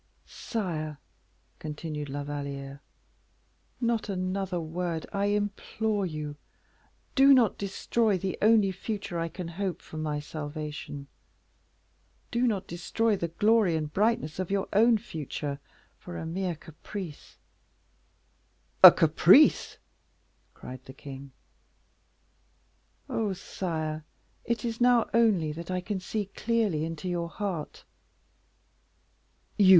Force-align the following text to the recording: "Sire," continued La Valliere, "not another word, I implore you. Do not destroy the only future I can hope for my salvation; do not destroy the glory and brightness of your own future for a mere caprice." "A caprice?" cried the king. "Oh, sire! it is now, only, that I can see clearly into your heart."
"Sire," 0.25 0.97
continued 1.59 2.09
La 2.09 2.23
Valliere, 2.23 2.81
"not 3.79 4.09
another 4.09 4.59
word, 4.59 5.05
I 5.13 5.25
implore 5.25 6.07
you. 6.07 6.37
Do 7.13 7.35
not 7.35 7.55
destroy 7.59 8.17
the 8.17 8.35
only 8.41 8.71
future 8.71 9.19
I 9.19 9.27
can 9.27 9.47
hope 9.47 9.79
for 9.79 9.97
my 9.97 10.19
salvation; 10.19 11.05
do 12.31 12.47
not 12.47 12.65
destroy 12.65 13.15
the 13.15 13.27
glory 13.27 13.75
and 13.75 13.93
brightness 13.93 14.39
of 14.39 14.49
your 14.49 14.67
own 14.73 14.97
future 14.97 15.59
for 15.99 16.17
a 16.17 16.25
mere 16.25 16.55
caprice." 16.55 17.37
"A 18.83 18.91
caprice?" 18.91 19.77
cried 20.55 20.83
the 20.85 20.93
king. 20.97 21.31
"Oh, 23.07 23.33
sire! 23.33 24.03
it 24.45 24.65
is 24.65 24.81
now, 24.81 25.07
only, 25.13 25.51
that 25.51 25.69
I 25.69 25.79
can 25.79 25.99
see 25.99 26.25
clearly 26.25 26.85
into 26.85 27.07
your 27.07 27.29
heart." 27.29 27.85